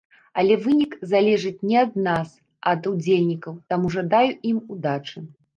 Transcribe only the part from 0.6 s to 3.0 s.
вынік залежыць не ад нас, а ад